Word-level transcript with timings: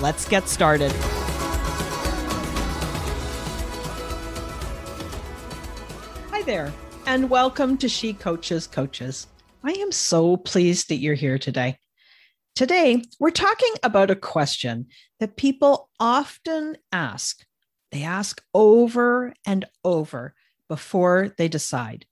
Let's 0.00 0.26
get 0.26 0.48
started. 0.48 0.90
Hi 6.30 6.42
there, 6.42 6.72
and 7.06 7.30
welcome 7.30 7.76
to 7.78 7.88
She 7.88 8.12
Coaches 8.12 8.66
Coaches. 8.66 9.28
I 9.62 9.72
am 9.72 9.92
so 9.92 10.36
pleased 10.36 10.88
that 10.88 10.96
you're 10.96 11.14
here 11.14 11.38
today. 11.38 11.78
Today, 12.56 13.02
we're 13.20 13.30
talking 13.30 13.72
about 13.82 14.10
a 14.10 14.16
question 14.16 14.86
that 15.20 15.36
people 15.36 15.90
often 16.00 16.78
ask. 16.90 17.44
They 17.92 18.02
ask 18.02 18.42
over 18.52 19.32
and 19.46 19.66
over 19.84 20.34
before 20.68 21.32
they 21.38 21.48
decide. 21.48 22.06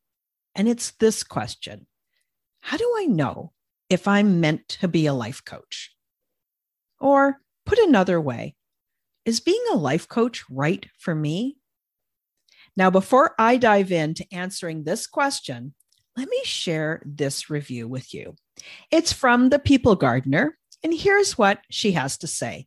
And 0.54 0.68
it's 0.68 0.92
this 0.92 1.24
question 1.24 1.86
How 2.60 2.76
do 2.76 2.94
I 2.98 3.06
know 3.06 3.52
if 3.88 4.06
I'm 4.06 4.40
meant 4.40 4.68
to 4.68 4.86
be 4.86 5.06
a 5.06 5.14
life 5.14 5.44
coach? 5.44 5.94
Or 7.00 7.40
Put 7.70 7.78
another 7.78 8.20
way, 8.20 8.56
is 9.24 9.38
being 9.38 9.62
a 9.70 9.76
life 9.76 10.08
coach 10.08 10.42
right 10.50 10.84
for 10.98 11.14
me? 11.14 11.56
Now, 12.76 12.90
before 12.90 13.36
I 13.38 13.58
dive 13.58 13.92
into 13.92 14.26
answering 14.32 14.82
this 14.82 15.06
question, 15.06 15.74
let 16.16 16.28
me 16.28 16.40
share 16.42 17.00
this 17.06 17.48
review 17.48 17.86
with 17.86 18.12
you. 18.12 18.34
It's 18.90 19.12
from 19.12 19.50
the 19.50 19.60
People 19.60 19.94
Gardener, 19.94 20.58
and 20.82 20.92
here's 20.92 21.38
what 21.38 21.60
she 21.70 21.92
has 21.92 22.18
to 22.18 22.26
say 22.26 22.66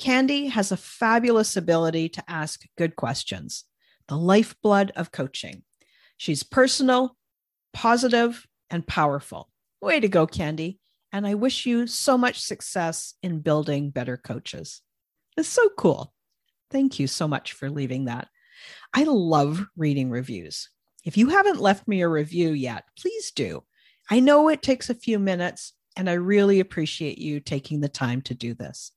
Candy 0.00 0.48
has 0.48 0.72
a 0.72 0.76
fabulous 0.76 1.56
ability 1.56 2.08
to 2.08 2.24
ask 2.28 2.62
good 2.76 2.96
questions, 2.96 3.66
the 4.08 4.16
lifeblood 4.16 4.90
of 4.96 5.12
coaching. 5.12 5.62
She's 6.16 6.42
personal, 6.42 7.16
positive, 7.72 8.48
and 8.68 8.84
powerful. 8.84 9.48
Way 9.80 10.00
to 10.00 10.08
go, 10.08 10.26
Candy 10.26 10.80
and 11.14 11.24
I 11.28 11.34
wish 11.34 11.64
you 11.64 11.86
so 11.86 12.18
much 12.18 12.42
success 12.42 13.14
in 13.22 13.38
building 13.38 13.90
better 13.90 14.16
coaches. 14.16 14.82
It's 15.36 15.48
so 15.48 15.68
cool. 15.78 16.12
Thank 16.72 16.98
you 16.98 17.06
so 17.06 17.28
much 17.28 17.52
for 17.52 17.70
leaving 17.70 18.06
that. 18.06 18.26
I 18.92 19.04
love 19.04 19.64
reading 19.76 20.10
reviews. 20.10 20.70
If 21.04 21.16
you 21.16 21.28
haven't 21.28 21.60
left 21.60 21.86
me 21.86 22.02
a 22.02 22.08
review 22.08 22.50
yet, 22.50 22.82
please 22.98 23.30
do. 23.30 23.62
I 24.10 24.18
know 24.18 24.48
it 24.48 24.60
takes 24.60 24.90
a 24.90 24.94
few 24.94 25.20
minutes, 25.20 25.74
and 25.96 26.10
I 26.10 26.14
really 26.14 26.58
appreciate 26.58 27.18
you 27.18 27.38
taking 27.38 27.80
the 27.80 27.88
time 27.88 28.20
to 28.22 28.34
do 28.34 28.52
this. 28.52 28.90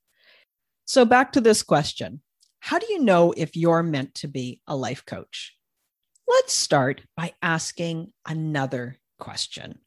So, 0.86 1.04
back 1.04 1.30
to 1.32 1.40
this 1.40 1.62
question 1.62 2.20
How 2.58 2.80
do 2.80 2.86
you 2.90 2.98
know 2.98 3.32
if 3.36 3.54
you're 3.54 3.84
meant 3.84 4.16
to 4.16 4.26
be 4.26 4.60
a 4.66 4.74
life 4.74 5.06
coach? 5.06 5.56
Let's 6.26 6.52
start 6.52 7.02
by 7.16 7.34
asking 7.42 8.12
another 8.26 8.98
question 9.20 9.78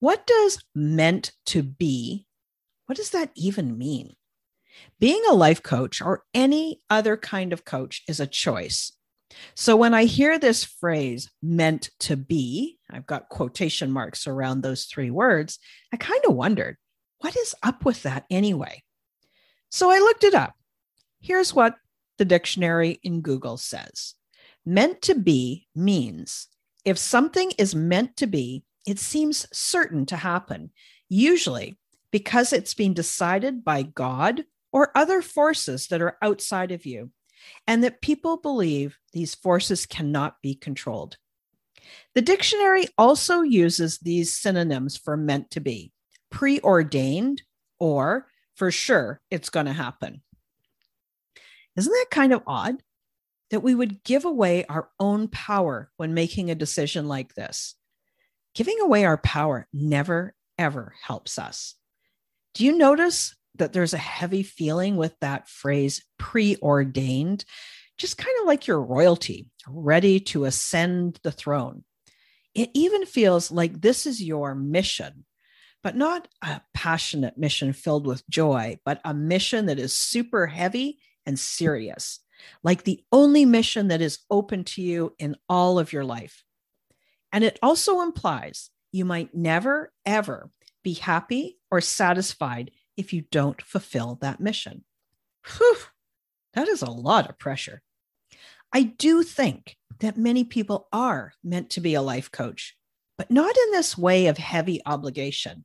what 0.00 0.26
does 0.26 0.58
meant 0.74 1.32
to 1.46 1.62
be? 1.62 2.26
What 2.86 2.96
does 2.96 3.10
that 3.10 3.30
even 3.36 3.78
mean? 3.78 4.14
Being 4.98 5.22
a 5.28 5.34
life 5.34 5.62
coach 5.62 6.00
or 6.00 6.24
any 6.34 6.80
other 6.88 7.16
kind 7.16 7.52
of 7.52 7.64
coach 7.64 8.02
is 8.08 8.18
a 8.18 8.26
choice. 8.26 8.92
So 9.54 9.76
when 9.76 9.94
I 9.94 10.04
hear 10.04 10.38
this 10.38 10.64
phrase 10.64 11.30
meant 11.42 11.90
to 12.00 12.16
be, 12.16 12.78
I've 12.90 13.06
got 13.06 13.28
quotation 13.28 13.90
marks 13.90 14.26
around 14.26 14.62
those 14.62 14.86
three 14.86 15.10
words, 15.10 15.58
I 15.92 15.96
kind 15.96 16.24
of 16.24 16.34
wondered, 16.34 16.76
what 17.18 17.36
is 17.36 17.54
up 17.62 17.84
with 17.84 18.02
that 18.02 18.24
anyway? 18.30 18.82
So 19.70 19.90
I 19.90 19.98
looked 19.98 20.24
it 20.24 20.34
up. 20.34 20.54
Here's 21.20 21.54
what 21.54 21.76
the 22.18 22.24
dictionary 22.24 22.98
in 23.02 23.20
Google 23.20 23.56
says 23.56 24.14
Meant 24.64 25.02
to 25.02 25.14
be 25.14 25.68
means 25.74 26.48
if 26.84 26.98
something 26.98 27.52
is 27.58 27.74
meant 27.74 28.16
to 28.16 28.26
be, 28.26 28.64
it 28.86 28.98
seems 28.98 29.46
certain 29.52 30.06
to 30.06 30.16
happen, 30.16 30.70
usually 31.08 31.78
because 32.10 32.52
it's 32.52 32.74
been 32.74 32.94
decided 32.94 33.64
by 33.64 33.82
God 33.82 34.44
or 34.72 34.96
other 34.96 35.22
forces 35.22 35.86
that 35.88 36.02
are 36.02 36.16
outside 36.22 36.72
of 36.72 36.86
you, 36.86 37.10
and 37.66 37.82
that 37.84 38.02
people 38.02 38.36
believe 38.36 38.98
these 39.12 39.34
forces 39.34 39.86
cannot 39.86 40.40
be 40.42 40.54
controlled. 40.54 41.16
The 42.14 42.22
dictionary 42.22 42.86
also 42.98 43.42
uses 43.42 43.98
these 43.98 44.34
synonyms 44.34 44.96
for 44.96 45.16
meant 45.16 45.50
to 45.52 45.60
be 45.60 45.92
preordained 46.30 47.42
or 47.78 48.28
for 48.54 48.70
sure 48.70 49.20
it's 49.30 49.50
going 49.50 49.66
to 49.66 49.72
happen. 49.72 50.22
Isn't 51.76 51.92
that 51.92 52.06
kind 52.10 52.32
of 52.32 52.42
odd 52.46 52.82
that 53.50 53.62
we 53.62 53.74
would 53.74 54.04
give 54.04 54.24
away 54.24 54.64
our 54.66 54.90
own 55.00 55.28
power 55.28 55.90
when 55.96 56.14
making 56.14 56.50
a 56.50 56.54
decision 56.54 57.08
like 57.08 57.34
this? 57.34 57.74
Giving 58.54 58.80
away 58.80 59.04
our 59.04 59.18
power 59.18 59.66
never, 59.72 60.34
ever 60.58 60.94
helps 61.02 61.38
us. 61.38 61.74
Do 62.54 62.64
you 62.64 62.76
notice 62.76 63.34
that 63.56 63.72
there's 63.72 63.94
a 63.94 63.98
heavy 63.98 64.42
feeling 64.42 64.96
with 64.96 65.14
that 65.20 65.48
phrase 65.48 66.04
preordained? 66.18 67.44
Just 67.98 68.18
kind 68.18 68.34
of 68.40 68.46
like 68.46 68.66
your 68.66 68.82
royalty, 68.82 69.48
ready 69.68 70.20
to 70.20 70.46
ascend 70.46 71.20
the 71.22 71.32
throne. 71.32 71.84
It 72.54 72.70
even 72.74 73.06
feels 73.06 73.50
like 73.50 73.80
this 73.80 74.06
is 74.06 74.22
your 74.22 74.54
mission, 74.54 75.24
but 75.82 75.96
not 75.96 76.26
a 76.42 76.60
passionate 76.74 77.38
mission 77.38 77.72
filled 77.72 78.06
with 78.06 78.28
joy, 78.28 78.78
but 78.84 79.00
a 79.04 79.14
mission 79.14 79.66
that 79.66 79.78
is 79.78 79.96
super 79.96 80.46
heavy 80.46 80.98
and 81.26 81.38
serious, 81.38 82.20
like 82.64 82.82
the 82.82 83.04
only 83.12 83.44
mission 83.44 83.88
that 83.88 84.00
is 84.00 84.18
open 84.30 84.64
to 84.64 84.82
you 84.82 85.14
in 85.18 85.36
all 85.48 85.78
of 85.78 85.92
your 85.92 86.04
life. 86.04 86.42
And 87.32 87.44
it 87.44 87.58
also 87.62 88.00
implies 88.00 88.70
you 88.92 89.04
might 89.04 89.34
never, 89.34 89.92
ever 90.04 90.50
be 90.82 90.94
happy 90.94 91.58
or 91.70 91.80
satisfied 91.80 92.70
if 92.96 93.12
you 93.12 93.22
don't 93.30 93.62
fulfill 93.62 94.18
that 94.20 94.40
mission. 94.40 94.84
Whew, 95.46 95.76
that 96.54 96.68
is 96.68 96.82
a 96.82 96.90
lot 96.90 97.28
of 97.28 97.38
pressure. 97.38 97.82
I 98.72 98.82
do 98.82 99.22
think 99.22 99.76
that 100.00 100.16
many 100.16 100.44
people 100.44 100.88
are 100.92 101.32
meant 101.42 101.70
to 101.70 101.80
be 101.80 101.94
a 101.94 102.02
life 102.02 102.30
coach, 102.30 102.76
but 103.16 103.30
not 103.30 103.56
in 103.56 103.70
this 103.72 103.96
way 103.96 104.26
of 104.26 104.38
heavy 104.38 104.80
obligation. 104.86 105.64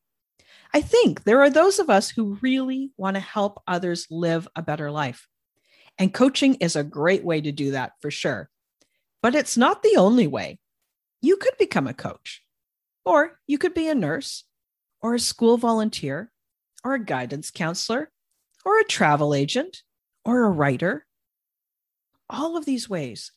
I 0.74 0.82
think 0.82 1.24
there 1.24 1.42
are 1.42 1.50
those 1.50 1.80
of 1.80 1.90
us 1.90 2.10
who 2.10 2.38
really 2.42 2.92
want 2.98 3.16
to 3.16 3.22
help 3.22 3.62
others 3.66 4.08
live 4.10 4.48
a 4.56 4.62
better 4.62 4.92
life. 4.92 5.28
And 5.98 6.14
coaching 6.14 6.56
is 6.56 6.76
a 6.76 6.84
great 6.84 7.24
way 7.24 7.40
to 7.42 7.52
do 7.52 7.72
that 7.72 7.94
for 8.02 8.12
sure. 8.12 8.50
But 9.22 9.36
it's 9.36 9.56
not 9.56 9.84
the 9.84 9.96
only 9.98 10.28
way 10.28 10.60
you 11.26 11.38
could 11.38 11.58
become 11.58 11.88
a 11.88 11.94
coach, 11.94 12.44
or 13.04 13.40
you 13.48 13.58
could 13.58 13.74
be 13.74 13.88
a 13.88 13.96
nurse, 13.96 14.44
or 15.02 15.16
a 15.16 15.20
school 15.20 15.58
volunteer, 15.58 16.32
or 16.84 16.94
a 16.94 17.04
guidance 17.04 17.50
counselor, 17.52 18.12
or 18.64 18.80
a 18.80 18.86
travel 18.86 19.34
agent, 19.34 19.82
or 20.24 20.44
a 20.44 20.50
writer. 20.50 21.06
all 22.30 22.58
of 22.58 22.66
these 22.66 22.90
ways 22.90 23.32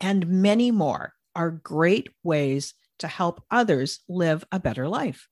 and 0.00 0.26
many 0.26 0.70
more 0.70 1.14
are 1.34 1.50
great 1.50 2.08
ways 2.22 2.74
to 2.98 3.08
help 3.08 3.42
others 3.50 4.00
live 4.08 4.44
a 4.52 4.60
better 4.60 4.88
life. 4.88 5.28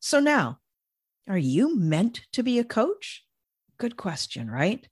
So 0.00 0.20
now, 0.20 0.58
are 1.28 1.38
you 1.38 1.76
meant 1.76 2.22
to 2.32 2.42
be 2.42 2.58
a 2.58 2.64
coach? 2.64 3.24
Good 3.78 3.96
question, 3.96 4.50
right? 4.50 4.86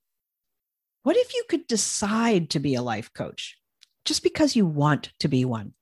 What 1.03 1.17
if 1.17 1.35
you 1.35 1.45
could 1.49 1.67
decide 1.67 2.51
to 2.51 2.59
be 2.59 2.75
a 2.75 2.83
life 2.83 3.13
coach 3.13 3.59
just 4.05 4.23
because 4.23 4.57
you 4.57 4.67
want 4.67 5.13
to 5.21 5.29
be 5.29 5.45
one 5.45 5.75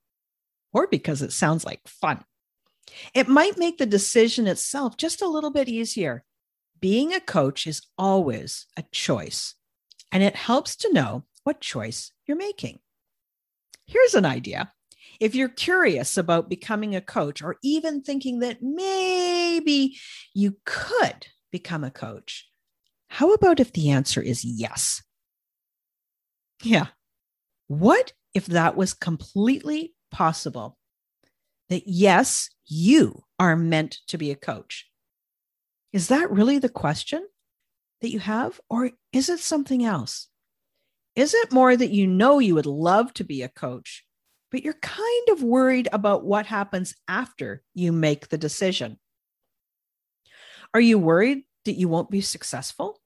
or 0.72 0.86
because 0.86 1.22
it 1.22 1.32
sounds 1.32 1.64
like 1.64 1.80
fun? 1.86 2.24
It 3.14 3.28
might 3.28 3.58
make 3.58 3.78
the 3.78 3.86
decision 3.86 4.46
itself 4.46 4.96
just 4.96 5.22
a 5.22 5.28
little 5.28 5.50
bit 5.50 5.68
easier. 5.68 6.24
Being 6.80 7.12
a 7.14 7.20
coach 7.20 7.66
is 7.66 7.86
always 7.96 8.66
a 8.76 8.84
choice, 8.90 9.54
and 10.10 10.22
it 10.22 10.34
helps 10.34 10.76
to 10.76 10.92
know 10.92 11.24
what 11.44 11.60
choice 11.60 12.12
you're 12.26 12.36
making. 12.36 12.80
Here's 13.86 14.14
an 14.14 14.24
idea. 14.26 14.72
If 15.20 15.34
you're 15.34 15.48
curious 15.48 16.16
about 16.16 16.48
becoming 16.48 16.96
a 16.96 17.00
coach 17.00 17.42
or 17.42 17.56
even 17.62 18.02
thinking 18.02 18.40
that 18.40 18.62
maybe 18.62 19.96
you 20.34 20.56
could 20.64 21.26
become 21.52 21.84
a 21.84 21.90
coach, 21.90 22.48
how 23.08 23.32
about 23.32 23.60
if 23.60 23.72
the 23.72 23.90
answer 23.90 24.20
is 24.20 24.44
yes? 24.44 25.02
Yeah. 26.62 26.86
What 27.68 28.12
if 28.34 28.46
that 28.46 28.76
was 28.76 28.94
completely 28.94 29.94
possible? 30.12 30.78
That 31.68 31.88
yes, 31.88 32.50
you 32.66 33.24
are 33.38 33.56
meant 33.56 33.98
to 34.08 34.18
be 34.18 34.30
a 34.30 34.36
coach. 34.36 34.86
Is 35.92 36.08
that 36.08 36.30
really 36.30 36.58
the 36.58 36.68
question 36.68 37.26
that 38.00 38.10
you 38.10 38.20
have? 38.20 38.60
Or 38.70 38.90
is 39.12 39.28
it 39.28 39.40
something 39.40 39.84
else? 39.84 40.28
Is 41.14 41.34
it 41.34 41.52
more 41.52 41.76
that 41.76 41.90
you 41.90 42.06
know 42.06 42.38
you 42.38 42.54
would 42.54 42.66
love 42.66 43.12
to 43.14 43.24
be 43.24 43.42
a 43.42 43.48
coach, 43.48 44.04
but 44.50 44.62
you're 44.62 44.74
kind 44.74 45.28
of 45.30 45.42
worried 45.42 45.88
about 45.92 46.24
what 46.24 46.46
happens 46.46 46.94
after 47.06 47.62
you 47.74 47.92
make 47.92 48.28
the 48.28 48.38
decision? 48.38 48.98
Are 50.74 50.80
you 50.80 50.98
worried 50.98 51.44
that 51.66 51.78
you 51.78 51.88
won't 51.88 52.10
be 52.10 52.22
successful? 52.22 52.98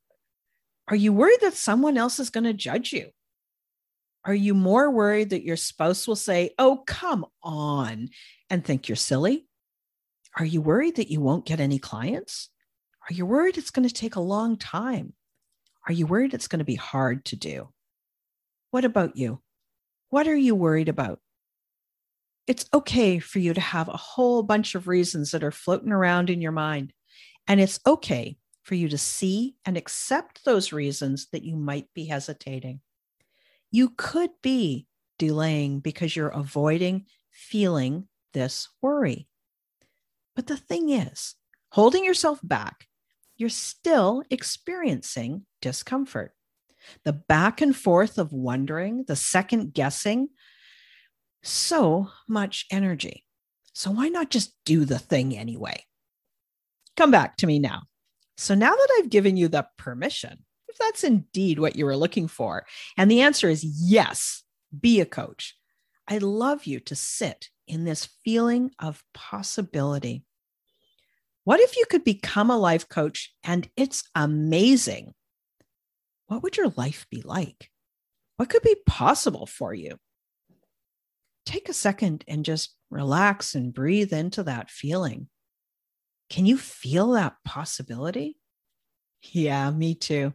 Are 0.88 0.96
you 0.96 1.12
worried 1.12 1.40
that 1.40 1.54
someone 1.54 1.98
else 1.98 2.20
is 2.20 2.30
going 2.30 2.44
to 2.44 2.52
judge 2.52 2.92
you? 2.92 3.10
Are 4.26 4.34
you 4.34 4.54
more 4.54 4.90
worried 4.90 5.30
that 5.30 5.44
your 5.44 5.56
spouse 5.56 6.08
will 6.08 6.16
say, 6.16 6.50
Oh, 6.58 6.82
come 6.84 7.24
on, 7.44 8.08
and 8.50 8.64
think 8.64 8.88
you're 8.88 8.96
silly? 8.96 9.46
Are 10.36 10.44
you 10.44 10.60
worried 10.60 10.96
that 10.96 11.10
you 11.10 11.20
won't 11.20 11.46
get 11.46 11.60
any 11.60 11.78
clients? 11.78 12.50
Are 13.08 13.14
you 13.14 13.24
worried 13.24 13.56
it's 13.56 13.70
going 13.70 13.88
to 13.88 13.94
take 13.94 14.16
a 14.16 14.20
long 14.20 14.56
time? 14.56 15.12
Are 15.86 15.92
you 15.92 16.06
worried 16.06 16.34
it's 16.34 16.48
going 16.48 16.58
to 16.58 16.64
be 16.64 16.74
hard 16.74 17.24
to 17.26 17.36
do? 17.36 17.68
What 18.72 18.84
about 18.84 19.16
you? 19.16 19.40
What 20.10 20.26
are 20.26 20.36
you 20.36 20.56
worried 20.56 20.88
about? 20.88 21.20
It's 22.48 22.66
okay 22.74 23.20
for 23.20 23.38
you 23.38 23.54
to 23.54 23.60
have 23.60 23.88
a 23.88 23.96
whole 23.96 24.42
bunch 24.42 24.74
of 24.74 24.88
reasons 24.88 25.30
that 25.30 25.44
are 25.44 25.52
floating 25.52 25.92
around 25.92 26.30
in 26.30 26.40
your 26.40 26.52
mind. 26.52 26.92
And 27.46 27.60
it's 27.60 27.78
okay 27.86 28.36
for 28.64 28.74
you 28.74 28.88
to 28.88 28.98
see 28.98 29.54
and 29.64 29.76
accept 29.76 30.44
those 30.44 30.72
reasons 30.72 31.28
that 31.30 31.44
you 31.44 31.54
might 31.54 31.86
be 31.94 32.06
hesitating. 32.06 32.80
You 33.70 33.90
could 33.96 34.30
be 34.42 34.86
delaying 35.18 35.80
because 35.80 36.14
you're 36.14 36.28
avoiding 36.28 37.06
feeling 37.30 38.08
this 38.32 38.68
worry. 38.82 39.28
But 40.34 40.46
the 40.46 40.56
thing 40.56 40.90
is, 40.90 41.34
holding 41.70 42.04
yourself 42.04 42.40
back, 42.42 42.86
you're 43.36 43.48
still 43.48 44.22
experiencing 44.30 45.46
discomfort 45.60 46.32
the 47.04 47.12
back 47.12 47.60
and 47.60 47.74
forth 47.74 48.18
of 48.18 48.32
wondering, 48.32 49.04
the 49.04 49.16
second 49.16 49.74
guessing, 49.74 50.28
so 51.42 52.08
much 52.28 52.66
energy. 52.70 53.24
So 53.72 53.90
why 53.90 54.08
not 54.08 54.30
just 54.30 54.54
do 54.64 54.84
the 54.84 54.98
thing 54.98 55.36
anyway? 55.36 55.84
Come 56.96 57.10
back 57.10 57.36
to 57.38 57.46
me 57.46 57.58
now. 57.58 57.82
So 58.36 58.54
now 58.54 58.70
that 58.70 58.88
I've 58.98 59.10
given 59.10 59.36
you 59.36 59.48
the 59.48 59.66
permission, 59.76 60.44
that's 60.78 61.04
indeed 61.04 61.58
what 61.58 61.76
you 61.76 61.84
were 61.84 61.96
looking 61.96 62.28
for, 62.28 62.66
and 62.96 63.10
the 63.10 63.22
answer 63.22 63.48
is 63.48 63.64
yes, 63.64 64.42
be 64.78 65.00
a 65.00 65.06
coach, 65.06 65.56
I'd 66.08 66.22
love 66.22 66.64
you 66.64 66.80
to 66.80 66.94
sit 66.94 67.50
in 67.66 67.84
this 67.84 68.08
feeling 68.24 68.70
of 68.78 69.02
possibility. 69.12 70.24
What 71.44 71.60
if 71.60 71.76
you 71.76 71.84
could 71.88 72.04
become 72.04 72.50
a 72.50 72.58
life 72.58 72.88
coach 72.88 73.34
and 73.44 73.68
it's 73.76 74.04
amazing? 74.14 75.14
what 76.26 76.42
would 76.42 76.56
your 76.56 76.72
life 76.76 77.06
be 77.10 77.22
like? 77.22 77.70
What 78.36 78.50
could 78.50 78.62
be 78.62 78.76
possible 78.86 79.46
for 79.46 79.72
you? 79.72 79.96
Take 81.44 81.68
a 81.68 81.74
second 81.74 82.24
and 82.26 82.44
just 82.44 82.74
relax 82.90 83.54
and 83.54 83.72
breathe 83.72 84.12
into 84.12 84.42
that 84.44 84.70
feeling. 84.70 85.28
Can 86.28 86.44
you 86.44 86.58
feel 86.58 87.12
that 87.12 87.36
possibility? 87.44 88.36
Yeah, 89.22 89.70
me 89.70 89.94
too. 89.94 90.34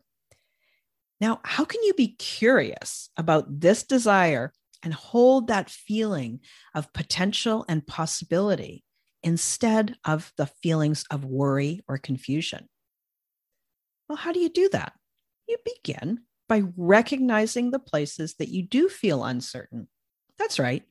Now, 1.22 1.40
how 1.44 1.64
can 1.64 1.82
you 1.84 1.94
be 1.94 2.10
curious 2.10 3.10
about 3.16 3.62
this 3.62 3.84
desire 3.84 4.52
and 4.84 4.94
hold 4.94 5.48
that 5.48 5.70
feeling 5.70 6.42
of 6.76 6.92
potential 6.92 7.64
and 7.70 7.86
possibility 7.86 8.84
instead 9.24 9.96
of 10.04 10.34
the 10.36 10.48
feelings 10.48 11.06
of 11.12 11.24
worry 11.24 11.82
or 11.88 11.98
confusion? 12.00 12.68
Well, 14.10 14.18
how 14.18 14.34
do 14.34 14.40
you 14.40 14.50
do 14.50 14.68
that? 14.70 14.94
you 15.52 15.58
begin 15.84 16.22
by 16.50 16.64
recognizing 16.76 17.72
the 17.72 17.80
places 17.80 18.36
that 18.36 18.50
you 18.50 18.64
do 18.64 18.90
feel 18.90 19.24
uncertain. 19.24 19.88
That's 20.38 20.60
right. 20.60 20.84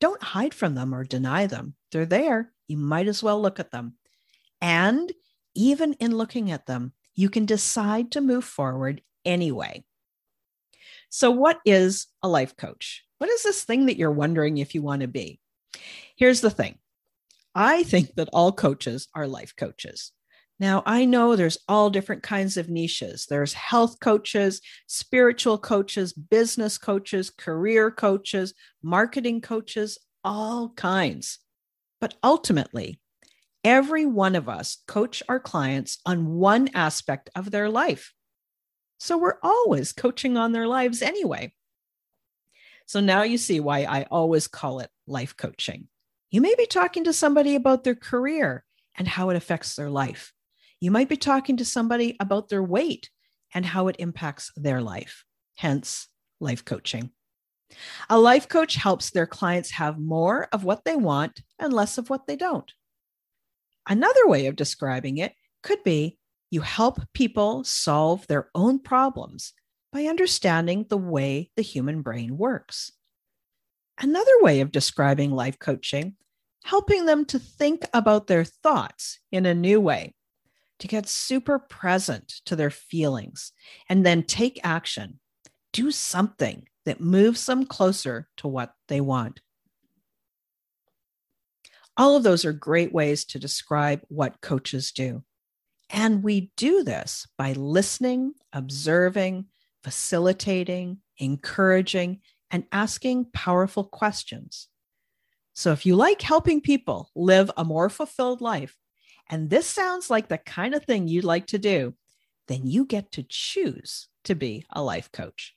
Don't 0.00 0.22
hide 0.22 0.54
from 0.54 0.74
them 0.74 0.94
or 0.94 1.04
deny 1.04 1.46
them. 1.46 1.74
They're 1.92 2.06
there. 2.06 2.52
You 2.68 2.76
might 2.78 3.06
as 3.06 3.22
well 3.22 3.40
look 3.40 3.60
at 3.60 3.70
them. 3.70 3.94
And 4.60 5.12
even 5.54 5.94
in 5.94 6.16
looking 6.16 6.50
at 6.50 6.66
them, 6.66 6.92
you 7.14 7.30
can 7.30 7.46
decide 7.46 8.10
to 8.12 8.20
move 8.20 8.44
forward 8.44 9.00
anyway. 9.26 9.84
So, 11.10 11.30
what 11.30 11.60
is 11.64 12.06
a 12.22 12.28
life 12.28 12.56
coach? 12.56 13.04
What 13.18 13.30
is 13.30 13.42
this 13.42 13.64
thing 13.64 13.86
that 13.86 13.96
you're 13.96 14.10
wondering 14.10 14.58
if 14.58 14.74
you 14.74 14.82
want 14.82 15.02
to 15.02 15.08
be? 15.08 15.40
Here's 16.16 16.40
the 16.40 16.50
thing 16.50 16.78
I 17.54 17.82
think 17.82 18.14
that 18.14 18.28
all 18.32 18.52
coaches 18.52 19.08
are 19.14 19.26
life 19.26 19.54
coaches. 19.56 20.12
Now, 20.58 20.82
I 20.86 21.04
know 21.04 21.36
there's 21.36 21.58
all 21.68 21.90
different 21.90 22.22
kinds 22.22 22.56
of 22.56 22.70
niches. 22.70 23.26
There's 23.28 23.52
health 23.52 24.00
coaches, 24.00 24.62
spiritual 24.86 25.58
coaches, 25.58 26.14
business 26.14 26.78
coaches, 26.78 27.28
career 27.28 27.90
coaches, 27.90 28.54
marketing 28.82 29.42
coaches, 29.42 29.98
all 30.24 30.70
kinds. 30.70 31.38
But 32.00 32.14
ultimately, 32.24 33.00
every 33.64 34.06
one 34.06 34.34
of 34.34 34.48
us 34.48 34.78
coach 34.86 35.22
our 35.28 35.40
clients 35.40 35.98
on 36.06 36.36
one 36.36 36.68
aspect 36.72 37.28
of 37.34 37.50
their 37.50 37.68
life. 37.68 38.14
So 38.98 39.18
we're 39.18 39.38
always 39.42 39.92
coaching 39.92 40.36
on 40.36 40.52
their 40.52 40.66
lives 40.66 41.02
anyway. 41.02 41.52
So 42.86 43.00
now 43.00 43.22
you 43.22 43.36
see 43.36 43.60
why 43.60 43.80
I 43.80 44.06
always 44.10 44.48
call 44.48 44.80
it 44.80 44.90
life 45.06 45.36
coaching. 45.36 45.88
You 46.30 46.40
may 46.40 46.54
be 46.54 46.66
talking 46.66 47.04
to 47.04 47.12
somebody 47.12 47.54
about 47.54 47.84
their 47.84 47.94
career 47.94 48.64
and 48.96 49.06
how 49.06 49.30
it 49.30 49.36
affects 49.36 49.74
their 49.74 49.90
life. 49.90 50.32
You 50.80 50.90
might 50.90 51.08
be 51.08 51.16
talking 51.16 51.56
to 51.58 51.64
somebody 51.64 52.16
about 52.20 52.48
their 52.48 52.62
weight 52.62 53.10
and 53.54 53.64
how 53.64 53.88
it 53.88 53.96
impacts 53.98 54.52
their 54.56 54.80
life, 54.80 55.24
hence, 55.54 56.08
life 56.40 56.64
coaching. 56.64 57.10
A 58.08 58.18
life 58.18 58.48
coach 58.48 58.76
helps 58.76 59.10
their 59.10 59.26
clients 59.26 59.72
have 59.72 59.98
more 59.98 60.48
of 60.52 60.64
what 60.64 60.84
they 60.84 60.96
want 60.96 61.42
and 61.58 61.72
less 61.72 61.98
of 61.98 62.10
what 62.10 62.26
they 62.26 62.36
don't. 62.36 62.70
Another 63.88 64.26
way 64.26 64.46
of 64.46 64.56
describing 64.56 65.18
it 65.18 65.32
could 65.62 65.82
be 65.82 66.18
you 66.50 66.60
help 66.60 67.00
people 67.12 67.64
solve 67.64 68.26
their 68.26 68.48
own 68.54 68.78
problems 68.78 69.52
by 69.92 70.04
understanding 70.04 70.86
the 70.88 70.96
way 70.96 71.50
the 71.56 71.62
human 71.62 72.02
brain 72.02 72.36
works. 72.36 72.92
Another 73.98 74.32
way 74.40 74.60
of 74.60 74.72
describing 74.72 75.30
life 75.30 75.58
coaching, 75.58 76.16
helping 76.64 77.06
them 77.06 77.24
to 77.26 77.38
think 77.38 77.86
about 77.94 78.26
their 78.26 78.44
thoughts 78.44 79.18
in 79.32 79.46
a 79.46 79.54
new 79.54 79.80
way 79.80 80.14
to 80.78 80.86
get 80.86 81.08
super 81.08 81.58
present 81.58 82.28
to 82.44 82.54
their 82.54 82.70
feelings 82.70 83.52
and 83.88 84.04
then 84.04 84.22
take 84.22 84.60
action. 84.62 85.18
Do 85.72 85.90
something 85.90 86.66
that 86.84 87.00
moves 87.00 87.46
them 87.46 87.66
closer 87.66 88.28
to 88.38 88.48
what 88.48 88.72
they 88.88 89.00
want. 89.00 89.40
All 91.96 92.16
of 92.16 92.22
those 92.22 92.44
are 92.44 92.52
great 92.52 92.92
ways 92.92 93.24
to 93.26 93.38
describe 93.38 94.02
what 94.08 94.40
coaches 94.42 94.92
do. 94.92 95.24
And 95.90 96.22
we 96.22 96.50
do 96.56 96.82
this 96.82 97.26
by 97.38 97.52
listening, 97.52 98.34
observing, 98.52 99.46
facilitating, 99.84 100.98
encouraging, 101.18 102.20
and 102.50 102.64
asking 102.72 103.26
powerful 103.32 103.84
questions. 103.84 104.68
So, 105.52 105.72
if 105.72 105.86
you 105.86 105.96
like 105.96 106.20
helping 106.22 106.60
people 106.60 107.10
live 107.14 107.50
a 107.56 107.64
more 107.64 107.88
fulfilled 107.88 108.40
life, 108.40 108.76
and 109.28 109.48
this 109.48 109.66
sounds 109.66 110.10
like 110.10 110.28
the 110.28 110.38
kind 110.38 110.74
of 110.74 110.84
thing 110.84 111.08
you'd 111.08 111.24
like 111.24 111.46
to 111.48 111.58
do, 111.58 111.94
then 112.48 112.66
you 112.66 112.84
get 112.84 113.12
to 113.12 113.24
choose 113.28 114.08
to 114.24 114.34
be 114.34 114.64
a 114.70 114.82
life 114.82 115.10
coach. 115.12 115.54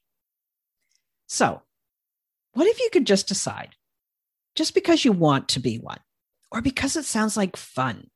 So, 1.27 1.61
what 2.53 2.67
if 2.67 2.79
you 2.79 2.89
could 2.91 3.05
just 3.05 3.27
decide, 3.27 3.75
just 4.55 4.73
because 4.73 5.05
you 5.05 5.11
want 5.11 5.49
to 5.49 5.59
be 5.59 5.77
one, 5.77 5.99
or 6.51 6.61
because 6.61 6.95
it 6.95 7.05
sounds 7.05 7.35
like 7.35 7.57
fun? 7.57 8.09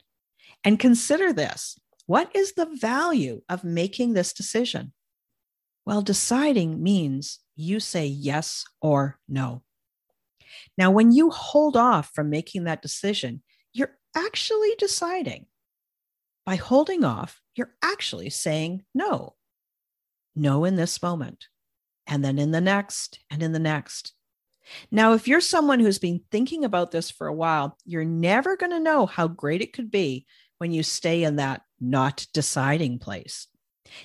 And 0.63 0.79
consider 0.79 1.33
this 1.33 1.77
what 2.05 2.35
is 2.35 2.53
the 2.53 2.65
value 2.65 3.41
of 3.49 3.63
making 3.63 4.13
this 4.13 4.33
decision? 4.33 4.93
Well, 5.85 6.01
deciding 6.01 6.81
means 6.81 7.39
you 7.55 7.79
say 7.79 8.05
yes 8.05 8.65
or 8.81 9.19
no. 9.27 9.63
Now, 10.77 10.91
when 10.91 11.11
you 11.11 11.29
hold 11.29 11.75
off 11.75 12.11
from 12.13 12.29
making 12.29 12.65
that 12.65 12.81
decision, 12.81 13.43
you're 13.73 13.97
actually 14.15 14.75
deciding. 14.77 15.45
By 16.45 16.55
holding 16.55 17.03
off, 17.03 17.41
you're 17.55 17.73
actually 17.81 18.29
saying 18.29 18.83
no. 18.93 19.35
No 20.35 20.65
in 20.65 20.75
this 20.75 21.01
moment, 21.01 21.47
and 22.07 22.23
then 22.23 22.39
in 22.39 22.51
the 22.51 22.61
next, 22.61 23.19
and 23.29 23.43
in 23.43 23.51
the 23.51 23.59
next. 23.59 24.13
Now, 24.91 25.13
if 25.13 25.27
you're 25.27 25.41
someone 25.41 25.79
who's 25.79 25.99
been 25.99 26.21
thinking 26.31 26.65
about 26.65 26.91
this 26.91 27.11
for 27.11 27.27
a 27.27 27.33
while, 27.33 27.77
you're 27.85 28.05
never 28.05 28.57
going 28.57 28.71
to 28.71 28.79
know 28.79 29.05
how 29.05 29.27
great 29.27 29.61
it 29.61 29.73
could 29.73 29.91
be 29.91 30.25
when 30.63 30.71
you 30.71 30.81
stay 30.81 31.23
in 31.23 31.35
that 31.35 31.61
not 31.81 32.25
deciding 32.33 32.97
place. 32.97 33.47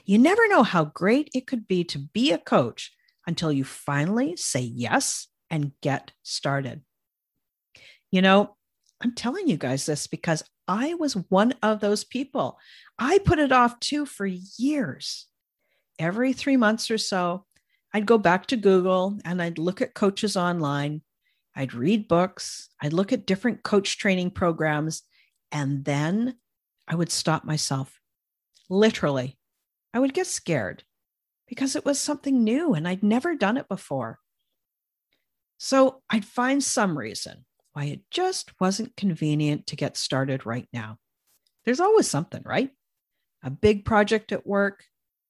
You 0.05 0.19
never 0.19 0.49
know 0.49 0.65
how 0.65 0.87
great 0.87 1.31
it 1.33 1.47
could 1.47 1.69
be 1.69 1.85
to 1.85 2.01
be 2.01 2.33
a 2.33 2.39
coach 2.39 2.91
until 3.29 3.53
you 3.53 3.63
finally 3.63 4.35
say 4.35 4.63
yes 4.63 5.29
and 5.51 5.71
get 5.83 6.11
started. 6.25 6.83
You 8.11 8.23
know, 8.23 8.57
I'm 9.01 9.15
telling 9.15 9.47
you 9.47 9.57
guys 9.57 9.87
this 9.87 10.09
because 10.09 10.43
I 10.67 10.95
was 10.95 11.15
one 11.29 11.55
of 11.63 11.79
those 11.79 12.03
people. 12.03 12.59
I 12.99 13.19
put 13.19 13.39
it 13.39 13.53
off 13.53 13.79
too 13.79 14.05
for 14.05 14.27
years. 14.27 15.29
Every 15.97 16.33
three 16.33 16.57
months 16.57 16.91
or 16.91 16.99
so, 16.99 17.47
I'd 17.95 18.05
go 18.05 18.19
back 18.19 18.47
to 18.47 18.57
Google 18.57 19.17
and 19.25 19.41
I'd 19.41 19.59
look 19.59 19.81
at 19.81 19.95
coaches 19.95 20.37
online. 20.37 21.03
I'd 21.55 21.73
read 21.73 22.09
books. 22.09 22.69
I'd 22.83 22.93
look 22.93 23.13
at 23.13 23.27
different 23.27 23.63
coach 23.63 23.97
training 23.97 24.33
programs. 24.33 25.05
And 25.53 25.85
then 25.85 26.35
I 26.89 26.95
would 26.95 27.13
stop 27.13 27.45
myself. 27.45 28.01
Literally, 28.69 29.39
I 29.93 29.99
would 29.99 30.15
get 30.15 30.27
scared 30.27 30.83
because 31.47 31.77
it 31.77 31.85
was 31.85 32.01
something 32.01 32.43
new 32.43 32.75
and 32.75 32.89
I'd 32.89 33.03
never 33.03 33.35
done 33.35 33.57
it 33.57 33.69
before. 33.69 34.19
So 35.59 36.03
I'd 36.11 36.25
find 36.25 36.63
some 36.63 36.97
reason 36.97 37.45
why 37.73 37.85
it 37.85 38.01
just 38.11 38.59
wasn't 38.61 38.97
convenient 38.97 39.67
to 39.69 39.77
get 39.77 39.97
started 39.97 40.47
right 40.47 40.69
now. 40.73 40.99
There's 41.65 41.81
always 41.81 42.09
something, 42.09 42.43
right? 42.45 42.71
A 43.43 43.51
big 43.51 43.85
project 43.85 44.33
at 44.33 44.47
work, 44.47 44.85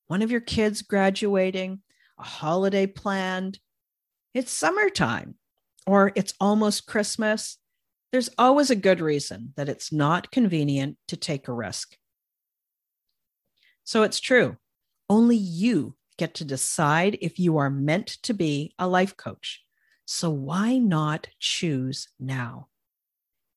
one 0.07 0.23
of 0.23 0.31
your 0.31 0.41
kids 0.41 0.83
graduating, 0.83 1.83
a 2.19 2.23
holiday 2.23 2.87
planned. 2.87 3.59
It's 4.35 4.53
summertime 4.53 5.35
or 5.87 6.13
it's 6.15 6.35
almost 6.41 6.87
Christmas. 6.87 7.58
There's 8.11 8.31
always 8.39 8.71
a 8.71 8.77
good 8.77 9.01
reason 9.01 9.53
that 9.57 9.69
it's 9.69 9.93
not 9.93 10.31
convenient 10.31 10.97
to 11.09 11.17
take 11.17 11.47
a 11.47 11.53
risk. 11.53 11.97
So 13.85 14.03
it's 14.03 14.21
true. 14.21 14.57
Only 15.11 15.37
you 15.37 15.95
get 16.17 16.35
to 16.35 16.45
decide 16.45 17.19
if 17.21 17.39
you 17.39 17.59
are 17.59 17.71
meant 17.71 18.09
to 18.23 18.35
be 18.35 18.75
a 18.79 18.89
life 18.89 19.17
coach. 19.17 19.63
So 20.05 20.31
why 20.31 20.79
not 20.79 21.29
choose 21.39 22.09
now? 22.19 22.69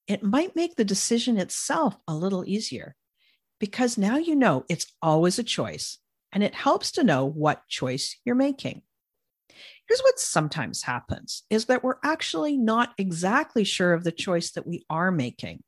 It 0.08 0.24
might 0.24 0.56
make 0.56 0.76
the 0.76 0.84
decision 0.84 1.38
itself 1.38 1.96
a 2.08 2.14
little 2.14 2.44
easier 2.46 2.96
because 3.60 3.98
now 3.98 4.18
you 4.18 4.36
know 4.36 4.66
it's 4.68 4.88
always 5.02 5.40
a 5.40 5.44
choice 5.44 6.00
and 6.34 6.44
it 6.44 6.54
helps 6.54 6.92
to 6.94 7.04
know 7.04 7.26
what 7.26 7.68
choice 7.68 8.18
you're 8.26 8.36
making. 8.36 8.82
Here's 9.88 10.02
what 10.02 10.20
sometimes 10.20 10.84
happens 10.84 11.44
is 11.50 11.66
that 11.66 11.84
we're 11.84 12.00
actually 12.04 12.58
not 12.58 12.94
exactly 12.98 13.64
sure 13.64 13.94
of 13.94 14.04
the 14.04 14.12
choice 14.12 14.52
that 14.52 14.68
we 14.68 14.86
are 14.90 15.12
making. 15.12 15.64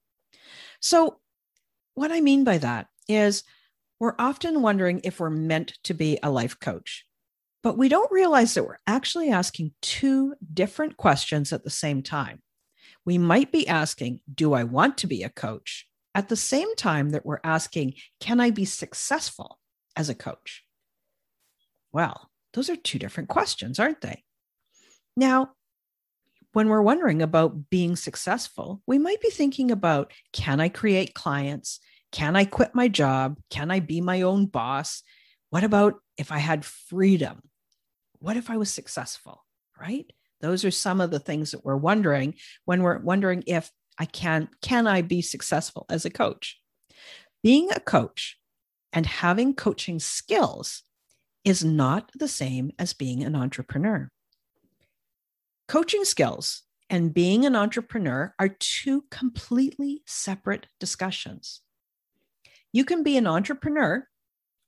So, 0.80 1.20
what 1.96 2.12
I 2.12 2.22
mean 2.22 2.44
by 2.44 2.58
that 2.60 2.88
is 3.08 3.44
we're 4.00 4.16
often 4.18 4.62
wondering 4.62 5.02
if 5.04 5.20
we're 5.20 5.30
meant 5.30 5.78
to 5.84 5.94
be 5.94 6.18
a 6.24 6.32
life 6.32 6.60
coach, 6.60 7.06
but 7.62 7.78
we 7.78 7.90
don't 7.90 8.12
realize 8.12 8.54
that 8.54 8.66
we're 8.66 8.80
actually 8.88 9.30
asking 9.30 9.74
two 9.82 10.36
different 10.54 10.98
questions 10.98 11.54
at 11.54 11.64
the 11.64 11.70
same 11.70 12.02
time. 12.02 12.42
We 13.06 13.18
might 13.18 13.52
be 13.52 13.68
asking, 13.68 14.22
Do 14.34 14.54
I 14.54 14.64
want 14.64 14.98
to 15.00 15.08
be 15.08 15.24
a 15.24 15.30
coach? 15.30 15.88
at 16.16 16.30
the 16.30 16.36
same 16.36 16.76
time 16.76 17.10
that 17.10 17.26
we're 17.26 17.40
asking, 17.44 17.96
Can 18.20 18.40
I 18.40 18.52
be 18.52 18.66
successful 18.66 19.60
as 19.96 20.10
a 20.10 20.16
coach? 20.16 20.64
Well, 21.92 22.30
those 22.54 22.70
are 22.70 22.76
two 22.76 23.00
different 23.00 23.30
questions, 23.30 23.80
aren't 23.80 24.02
they? 24.02 24.24
Now, 25.16 25.52
when 26.54 26.70
we're 26.70 26.82
wondering 26.82 27.22
about 27.22 27.70
being 27.70 27.96
successful, 27.96 28.82
we 28.86 29.00
might 29.00 29.22
be 29.22 29.30
thinking 29.30 29.72
about 29.72 30.12
can 30.32 30.60
I 30.60 30.70
create 30.70 31.16
clients? 31.16 31.80
Can 32.12 32.36
I 32.36 32.46
quit 32.46 32.76
my 32.76 32.88
job? 32.88 33.40
Can 33.50 33.72
I 33.72 33.80
be 33.80 34.00
my 34.02 34.22
own 34.22 34.46
boss? 34.46 35.02
What 35.50 35.64
about 35.64 35.96
if 36.18 36.32
I 36.32 36.38
had 36.38 36.64
freedom? 36.64 37.42
What 38.20 38.38
if 38.38 38.50
I 38.50 38.58
was 38.58 38.70
successful? 38.70 39.44
Right? 39.80 40.06
Those 40.42 40.64
are 40.64 40.72
some 40.72 41.02
of 41.02 41.10
the 41.10 41.20
things 41.20 41.52
that 41.52 41.66
we're 41.66 41.76
wondering 41.76 42.36
when 42.66 42.84
we're 42.84 43.00
wondering 43.00 43.44
if 43.48 43.72
I 43.98 44.06
can 44.06 44.50
can 44.62 44.88
I 44.88 45.02
be 45.02 45.22
successful 45.22 45.86
as 45.90 46.06
a 46.06 46.10
coach? 46.12 46.60
Being 47.42 47.72
a 47.72 47.80
coach 47.80 48.38
and 48.92 49.06
having 49.06 49.56
coaching 49.56 50.00
skills 50.00 50.84
is 51.44 51.64
not 51.64 52.12
the 52.16 52.28
same 52.28 52.72
as 52.80 52.94
being 52.94 53.24
an 53.24 53.36
entrepreneur. 53.36 54.10
Coaching 55.68 56.06
skills 56.06 56.64
and 56.90 57.14
being 57.14 57.46
an 57.46 57.56
entrepreneur 57.56 58.34
are 58.40 58.50
two 58.50 59.06
completely 59.10 60.04
separate 60.06 60.68
discussions. 60.80 61.62
You 62.72 62.86
can 62.86 63.04
be 63.04 63.18
an 63.18 63.28
entrepreneur, 63.28 64.08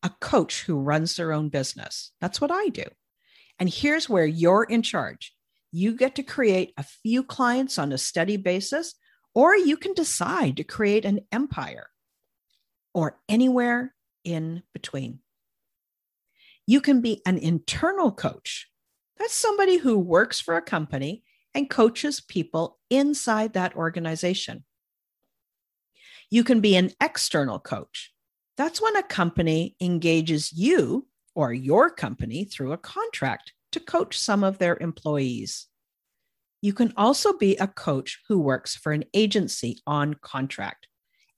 a 0.04 0.12
coach 0.22 0.64
who 0.64 0.80
runs 0.80 1.16
their 1.16 1.34
own 1.34 1.50
business. 1.50 2.12
That's 2.22 2.40
what 2.40 2.52
I 2.52 2.70
do. 2.70 2.84
And 3.60 3.70
here's 3.70 4.10
where 4.10 4.26
you're 4.26 4.64
in 4.64 4.82
charge. 4.82 5.34
You 5.72 5.96
get 5.96 6.16
to 6.16 6.24
create 6.24 6.74
a 6.78 6.84
few 6.84 7.24
clients 7.24 7.78
on 7.78 7.92
a 7.92 7.98
steady 7.98 8.38
basis, 8.38 8.96
or 9.34 9.56
you 9.56 9.78
can 9.78 9.94
decide 9.94 10.58
to 10.58 10.64
create 10.64 11.06
an 11.06 11.22
empire 11.32 11.88
or 12.94 13.20
anywhere 13.28 13.94
in 14.24 14.64
between. 14.74 15.20
You 16.68 16.82
can 16.82 17.02
be 17.02 17.22
an 17.26 17.38
internal 17.38 18.12
coach. 18.12 18.68
That's 19.18 19.34
somebody 19.34 19.78
who 19.78 19.98
works 19.98 20.40
for 20.40 20.56
a 20.56 20.62
company 20.62 21.24
and 21.54 21.70
coaches 21.70 22.20
people 22.20 22.80
inside 22.90 23.54
that 23.54 23.76
organization. 23.76 24.66
You 26.30 26.44
can 26.44 26.60
be 26.60 26.76
an 26.76 26.92
external 27.02 27.60
coach. 27.60 28.12
That's 28.58 28.82
when 28.82 28.96
a 28.96 29.04
company 29.04 29.76
engages 29.80 30.52
you 30.52 31.08
or 31.36 31.54
your 31.54 31.90
company 31.90 32.46
through 32.46 32.72
a 32.72 32.78
contract 32.78 33.54
to 33.74 33.80
coach 33.80 34.18
some 34.18 34.44
of 34.44 34.58
their 34.58 34.78
employees. 34.82 35.68
You 36.62 36.74
can 36.74 36.94
also 36.98 37.38
be 37.38 37.56
a 37.58 37.68
coach 37.68 38.22
who 38.28 38.40
works 38.40 38.76
for 38.76 38.92
an 38.92 39.04
agency 39.14 39.82
on 39.86 40.16
contract, 40.16 40.88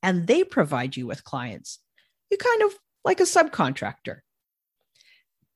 and 0.02 0.26
they 0.26 0.44
provide 0.44 0.96
you 0.96 1.06
with 1.06 1.24
clients. 1.24 1.80
You 2.32 2.38
kind 2.38 2.62
of 2.62 2.78
like 3.04 3.20
a 3.20 3.24
subcontractor. 3.24 4.20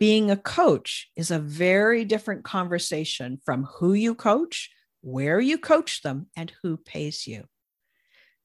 Being 0.02 0.32
a 0.32 0.36
coach 0.36 1.12
is 1.16 1.30
a 1.30 1.38
very 1.38 2.06
different 2.06 2.44
conversation 2.44 3.40
from 3.46 3.66
who 3.66 3.94
you 3.94 4.16
coach, 4.16 4.72
where 5.02 5.40
you 5.40 5.60
coach 5.60 6.02
them, 6.02 6.26
and 6.36 6.52
who 6.64 6.78
pays 6.78 7.28
you. 7.28 7.44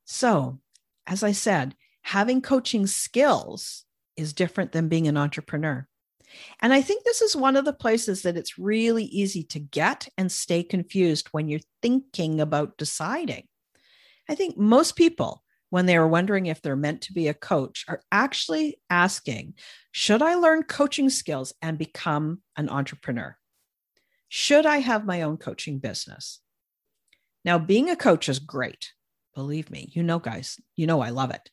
So, 0.04 0.60
as 1.06 1.22
I 1.22 1.32
said, 1.32 1.74
having 2.02 2.42
coaching 2.42 2.86
skills 2.86 3.86
is 4.18 4.34
different 4.34 4.72
than 4.72 4.90
being 4.90 5.08
an 5.08 5.16
entrepreneur. 5.16 5.88
And 6.60 6.74
I 6.74 6.82
think 6.82 7.04
this 7.04 7.22
is 7.22 7.34
one 7.34 7.56
of 7.56 7.64
the 7.64 7.72
places 7.72 8.20
that 8.20 8.36
it's 8.36 8.58
really 8.58 9.04
easy 9.04 9.42
to 9.44 9.58
get 9.58 10.10
and 10.18 10.30
stay 10.30 10.62
confused 10.62 11.28
when 11.28 11.48
you're 11.48 11.60
thinking 11.80 12.38
about 12.38 12.76
deciding. 12.76 13.48
I 14.28 14.34
think 14.34 14.58
most 14.58 14.94
people, 14.94 15.42
when 15.70 15.86
they 15.86 15.96
are 15.96 16.08
wondering 16.08 16.46
if 16.46 16.62
they're 16.62 16.76
meant 16.76 17.02
to 17.02 17.12
be 17.12 17.28
a 17.28 17.34
coach, 17.34 17.84
are 17.88 18.02
actually 18.12 18.78
asking 18.90 19.54
Should 19.92 20.22
I 20.22 20.34
learn 20.34 20.62
coaching 20.62 21.10
skills 21.10 21.52
and 21.60 21.78
become 21.78 22.42
an 22.56 22.68
entrepreneur? 22.68 23.36
Should 24.28 24.66
I 24.66 24.78
have 24.78 25.06
my 25.06 25.22
own 25.22 25.36
coaching 25.36 25.78
business? 25.78 26.40
Now, 27.44 27.58
being 27.58 27.90
a 27.90 27.96
coach 27.96 28.28
is 28.28 28.38
great. 28.38 28.92
Believe 29.34 29.70
me, 29.70 29.90
you 29.92 30.02
know, 30.02 30.18
guys, 30.18 30.58
you 30.74 30.86
know, 30.86 31.00
I 31.00 31.10
love 31.10 31.30
it. 31.30 31.50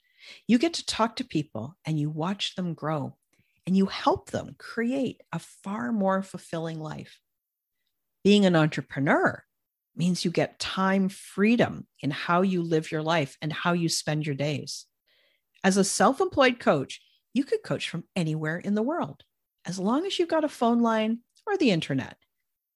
You 0.48 0.58
get 0.58 0.74
to 0.76 0.86
talk 0.86 1.18
to 1.18 1.26
people 1.26 1.76
and 1.86 2.00
you 2.00 2.10
watch 2.10 2.56
them 2.56 2.74
grow 2.74 3.16
and 3.68 3.78
you 3.78 3.86
help 3.86 4.32
them 4.32 4.56
create 4.58 5.22
a 5.32 5.40
far 5.40 5.92
more 5.92 6.22
fulfilling 6.22 6.80
life. 6.80 7.20
Being 8.24 8.46
an 8.46 8.56
entrepreneur 8.56 9.44
means 9.96 10.26
you 10.26 10.32
get 10.32 10.60
time 10.60 11.10
freedom 11.10 11.88
in 12.00 12.12
how 12.12 12.42
you 12.42 12.62
live 12.62 12.92
your 12.92 13.04
life 13.04 13.38
and 13.42 13.54
how 13.54 13.74
you 13.74 13.90
spend 13.90 14.26
your 14.26 14.36
days. 14.36 14.86
As 15.64 15.78
a 15.78 15.84
self 15.84 16.20
employed 16.20 16.60
coach, 16.60 17.02
you 17.34 17.44
could 17.44 17.64
coach 17.64 17.90
from 17.90 18.04
anywhere 18.16 18.58
in 18.58 18.76
the 18.76 18.82
world 18.82 19.24
as 19.66 19.80
long 19.80 20.06
as 20.06 20.20
you've 20.20 20.30
got 20.30 20.44
a 20.44 20.50
phone 20.50 20.82
line 20.82 21.20
or 21.48 21.58
the 21.58 21.72
internet. 21.72 22.18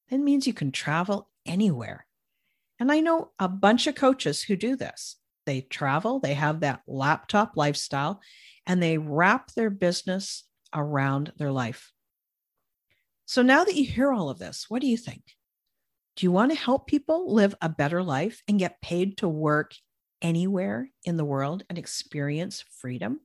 That 0.09 0.19
means 0.19 0.47
you 0.47 0.53
can 0.53 0.71
travel 0.71 1.29
anywhere. 1.45 2.05
And 2.79 2.91
I 2.91 2.99
know 2.99 3.31
a 3.39 3.47
bunch 3.47 3.87
of 3.87 3.95
coaches 3.95 4.41
who 4.41 4.55
do 4.55 4.75
this. 4.75 5.17
They 5.45 5.61
travel, 5.61 6.19
they 6.19 6.33
have 6.33 6.59
that 6.59 6.81
laptop 6.87 7.55
lifestyle, 7.55 8.21
and 8.65 8.81
they 8.81 8.97
wrap 8.97 9.51
their 9.53 9.69
business 9.69 10.43
around 10.73 11.31
their 11.37 11.51
life. 11.51 11.91
So 13.25 13.41
now 13.41 13.63
that 13.63 13.75
you 13.75 13.85
hear 13.85 14.11
all 14.11 14.29
of 14.29 14.39
this, 14.39 14.65
what 14.69 14.81
do 14.81 14.87
you 14.87 14.97
think? 14.97 15.23
Do 16.17 16.25
you 16.25 16.31
want 16.31 16.51
to 16.51 16.57
help 16.57 16.87
people 16.87 17.31
live 17.31 17.53
a 17.61 17.69
better 17.69 18.01
life 18.01 18.41
and 18.47 18.57
get 18.57 18.81
paid 18.81 19.17
to 19.17 19.29
work 19.29 19.75
anywhere 20.19 20.89
in 21.05 21.15
the 21.15 21.23
world 21.23 21.61
and 21.69 21.77
experience 21.77 22.65
freedom? 22.81 23.19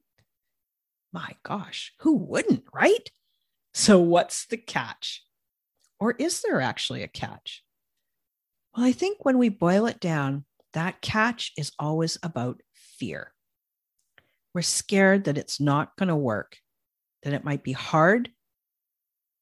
My 1.11 1.31
gosh, 1.43 1.95
who 2.01 2.17
wouldn't, 2.17 2.65
right? 2.75 3.11
So, 3.73 3.99
what's 3.99 4.45
the 4.45 4.59
catch? 4.59 5.25
Or 5.99 6.15
is 6.19 6.43
there 6.43 6.61
actually 6.61 7.03
a 7.03 7.09
catch? 7.09 7.65
Well, 8.77 8.85
I 8.85 8.93
think 8.93 9.25
when 9.25 9.39
we 9.39 9.49
boil 9.49 9.87
it 9.87 9.99
down, 9.99 10.45
that 10.75 11.01
catch 11.01 11.53
is 11.57 11.73
always 11.79 12.19
about 12.23 12.61
fear. 12.75 13.33
We're 14.53 14.61
scared 14.61 15.25
that 15.25 15.39
it's 15.39 15.59
not 15.59 15.97
going 15.97 16.11
to 16.11 16.17
work, 16.17 16.59
that 17.23 17.33
it 17.33 17.45
might 17.45 17.65
be 17.65 17.73
hard, 17.73 18.29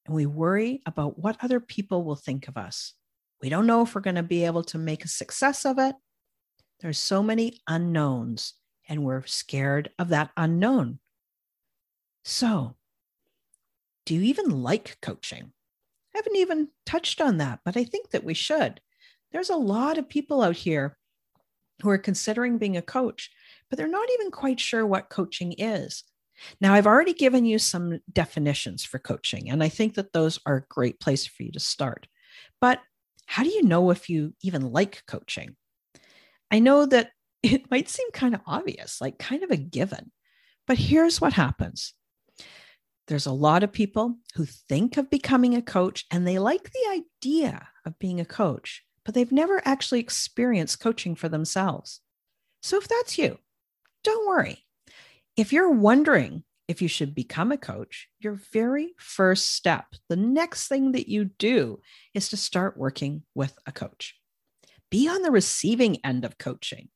and 0.05 0.15
we 0.15 0.25
worry 0.25 0.81
about 0.85 1.19
what 1.19 1.35
other 1.43 1.59
people 1.59 2.05
will 2.05 2.15
think 2.15 2.47
of 2.47 2.55
us. 2.55 2.93
We 3.41 3.49
don't 3.49 3.67
know 3.67 3.81
if 3.81 3.95
we're 3.95 4.01
going 4.01 4.15
to 4.15 4.23
be 4.23 4.45
able 4.45 4.63
to 4.65 4.77
make 4.77 5.03
a 5.03 5.09
success 5.09 5.65
of 5.65 5.79
it. 5.79 5.95
There's 6.79 6.99
so 6.99 7.21
many 7.23 7.59
unknowns, 7.67 8.53
and 8.87 9.03
we're 9.03 9.25
scared 9.25 9.89
of 9.99 10.09
that 10.09 10.31
unknown. 10.37 10.99
So, 12.23 12.75
do 14.05 14.15
you 14.15 14.21
even 14.21 14.61
like 14.61 14.97
coaching? 15.01 15.53
I 16.13 16.17
haven't 16.17 16.37
even 16.37 16.69
touched 16.85 17.21
on 17.21 17.37
that, 17.37 17.59
but 17.63 17.77
I 17.77 17.83
think 17.83 18.11
that 18.11 18.23
we 18.23 18.33
should. 18.33 18.81
There's 19.31 19.49
a 19.49 19.55
lot 19.55 19.97
of 19.97 20.09
people 20.09 20.41
out 20.41 20.55
here 20.55 20.97
who 21.81 21.89
are 21.89 21.97
considering 21.97 22.57
being 22.57 22.77
a 22.77 22.81
coach, 22.81 23.31
but 23.69 23.77
they're 23.77 23.87
not 23.87 24.09
even 24.13 24.31
quite 24.31 24.59
sure 24.59 24.85
what 24.85 25.09
coaching 25.09 25.53
is. 25.57 26.03
Now, 26.59 26.73
I've 26.73 26.87
already 26.87 27.13
given 27.13 27.45
you 27.45 27.59
some 27.59 27.99
definitions 28.11 28.83
for 28.83 28.99
coaching, 28.99 29.49
and 29.49 29.63
I 29.63 29.69
think 29.69 29.95
that 29.95 30.13
those 30.13 30.39
are 30.45 30.57
a 30.57 30.65
great 30.69 30.99
place 30.99 31.25
for 31.25 31.43
you 31.43 31.51
to 31.51 31.59
start. 31.59 32.07
But 32.59 32.79
how 33.31 33.43
do 33.43 33.49
you 33.49 33.63
know 33.63 33.91
if 33.91 34.09
you 34.09 34.33
even 34.41 34.73
like 34.73 35.03
coaching? 35.07 35.55
I 36.51 36.59
know 36.59 36.85
that 36.85 37.11
it 37.43 37.71
might 37.71 37.87
seem 37.87 38.11
kind 38.11 38.35
of 38.35 38.41
obvious, 38.45 38.99
like 38.99 39.17
kind 39.17 39.41
of 39.41 39.51
a 39.51 39.57
given, 39.57 40.11
but 40.67 40.77
here's 40.77 41.21
what 41.21 41.31
happens. 41.31 41.93
There's 43.07 43.27
a 43.27 43.31
lot 43.31 43.63
of 43.63 43.71
people 43.71 44.17
who 44.35 44.43
think 44.45 44.97
of 44.97 45.09
becoming 45.09 45.55
a 45.55 45.61
coach 45.61 46.05
and 46.11 46.27
they 46.27 46.39
like 46.39 46.71
the 46.71 47.03
idea 47.23 47.69
of 47.85 47.97
being 47.99 48.19
a 48.19 48.25
coach, 48.25 48.83
but 49.05 49.15
they've 49.15 49.31
never 49.31 49.61
actually 49.63 50.01
experienced 50.01 50.81
coaching 50.81 51.15
for 51.15 51.29
themselves. 51.29 52.01
So 52.61 52.77
if 52.77 52.89
that's 52.89 53.17
you, 53.17 53.37
don't 54.03 54.27
worry. 54.27 54.65
If 55.37 55.53
you're 55.53 55.71
wondering 55.71 56.43
if 56.71 56.81
you 56.81 56.87
should 56.87 57.13
become 57.13 57.51
a 57.51 57.57
coach, 57.57 58.07
your 58.21 58.39
very 58.53 58.93
first 58.97 59.51
step, 59.51 59.87
the 60.07 60.15
next 60.15 60.69
thing 60.69 60.93
that 60.93 61.09
you 61.09 61.25
do 61.25 61.81
is 62.13 62.29
to 62.29 62.37
start 62.37 62.77
working 62.77 63.23
with 63.35 63.53
a 63.65 63.73
coach. 63.73 64.15
Be 64.89 65.09
on 65.09 65.21
the 65.21 65.31
receiving 65.31 65.97
end 66.05 66.23
of 66.23 66.37
coaching. 66.37 66.87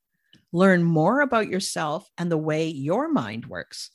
Learn 0.54 0.82
more 0.82 1.20
about 1.20 1.50
yourself 1.50 2.10
and 2.18 2.32
the 2.32 2.38
way 2.38 2.70
your 2.70 3.10
mind 3.10 3.48
works. 3.48 3.92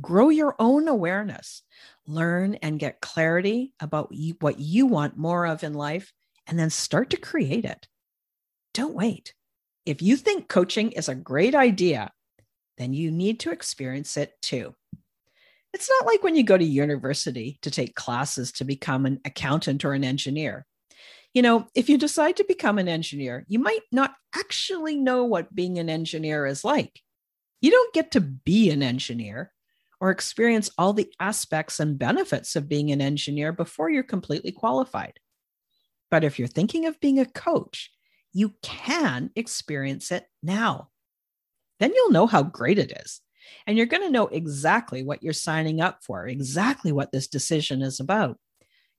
Grow 0.00 0.30
your 0.30 0.56
own 0.58 0.88
awareness. 0.88 1.62
Learn 2.08 2.56
and 2.56 2.80
get 2.80 3.00
clarity 3.00 3.72
about 3.78 4.12
what 4.40 4.58
you 4.58 4.86
want 4.86 5.16
more 5.16 5.46
of 5.46 5.62
in 5.62 5.74
life, 5.74 6.12
and 6.48 6.58
then 6.58 6.70
start 6.70 7.10
to 7.10 7.16
create 7.16 7.64
it. 7.64 7.86
Don't 8.74 8.94
wait. 8.94 9.32
If 9.86 10.02
you 10.02 10.16
think 10.16 10.48
coaching 10.48 10.90
is 10.90 11.08
a 11.08 11.14
great 11.14 11.54
idea, 11.54 12.10
then 12.78 12.92
you 12.92 13.12
need 13.12 13.38
to 13.40 13.52
experience 13.52 14.16
it 14.16 14.32
too. 14.42 14.74
It's 15.72 15.88
not 15.88 16.06
like 16.06 16.22
when 16.22 16.34
you 16.34 16.42
go 16.42 16.58
to 16.58 16.64
university 16.64 17.58
to 17.62 17.70
take 17.70 17.94
classes 17.94 18.52
to 18.52 18.64
become 18.64 19.06
an 19.06 19.20
accountant 19.24 19.84
or 19.84 19.92
an 19.92 20.04
engineer. 20.04 20.66
You 21.32 21.42
know, 21.42 21.68
if 21.76 21.88
you 21.88 21.96
decide 21.96 22.36
to 22.38 22.44
become 22.44 22.78
an 22.78 22.88
engineer, 22.88 23.44
you 23.46 23.60
might 23.60 23.82
not 23.92 24.14
actually 24.34 24.96
know 24.96 25.24
what 25.24 25.54
being 25.54 25.78
an 25.78 25.88
engineer 25.88 26.44
is 26.44 26.64
like. 26.64 27.00
You 27.60 27.70
don't 27.70 27.94
get 27.94 28.10
to 28.12 28.20
be 28.20 28.70
an 28.70 28.82
engineer 28.82 29.52
or 30.00 30.10
experience 30.10 30.70
all 30.76 30.92
the 30.92 31.12
aspects 31.20 31.78
and 31.78 31.98
benefits 31.98 32.56
of 32.56 32.68
being 32.68 32.90
an 32.90 33.00
engineer 33.00 33.52
before 33.52 33.90
you're 33.90 34.02
completely 34.02 34.50
qualified. 34.50 35.20
But 36.10 36.24
if 36.24 36.38
you're 36.38 36.48
thinking 36.48 36.86
of 36.86 36.98
being 36.98 37.20
a 37.20 37.26
coach, 37.26 37.90
you 38.32 38.54
can 38.62 39.30
experience 39.36 40.10
it 40.10 40.24
now. 40.42 40.88
Then 41.78 41.92
you'll 41.94 42.10
know 42.10 42.26
how 42.26 42.42
great 42.42 42.78
it 42.78 42.92
is 43.04 43.20
and 43.66 43.76
you're 43.76 43.86
going 43.86 44.02
to 44.02 44.10
know 44.10 44.26
exactly 44.28 45.02
what 45.02 45.22
you're 45.22 45.32
signing 45.32 45.80
up 45.80 46.00
for, 46.02 46.26
exactly 46.26 46.92
what 46.92 47.12
this 47.12 47.28
decision 47.28 47.82
is 47.82 48.00
about. 48.00 48.38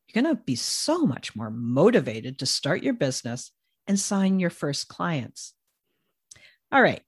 You're 0.08 0.24
going 0.24 0.36
to 0.36 0.42
be 0.44 0.56
so 0.56 1.06
much 1.06 1.36
more 1.36 1.50
motivated 1.50 2.40
to 2.40 2.46
start 2.46 2.84
your 2.84 2.94
business 2.94 3.52
and 3.88 4.00
sign 4.00 4.40
your 4.40 4.50
first 4.50 4.88
clients. 4.88 5.54
All 6.72 6.82
right. 6.82 7.02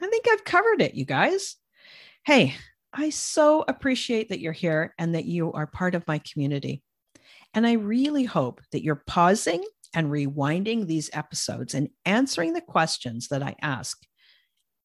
I 0.00 0.06
think 0.08 0.26
I've 0.28 0.44
covered 0.44 0.80
it, 0.82 0.94
you 0.94 1.04
guys. 1.04 1.56
Hey, 2.24 2.54
I 2.92 3.10
so 3.10 3.64
appreciate 3.66 4.28
that 4.28 4.40
you're 4.40 4.52
here 4.52 4.94
and 4.98 5.14
that 5.14 5.24
you 5.24 5.52
are 5.52 5.66
part 5.66 5.94
of 5.94 6.06
my 6.06 6.18
community. 6.18 6.82
And 7.54 7.66
I 7.66 7.72
really 7.72 8.24
hope 8.24 8.60
that 8.72 8.82
you're 8.82 9.02
pausing 9.06 9.64
and 9.94 10.10
rewinding 10.10 10.86
these 10.86 11.10
episodes 11.12 11.74
and 11.74 11.88
answering 12.04 12.52
the 12.52 12.60
questions 12.60 13.28
that 13.28 13.42
I 13.42 13.54
ask 13.62 13.98